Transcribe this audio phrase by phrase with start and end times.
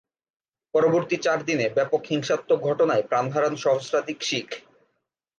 [0.73, 4.47] পরবর্তী চার দিনে ব্যাপক হিংসাত্মক ঘটনায় প্রাণ হারান সহস্রাধিক শিখ।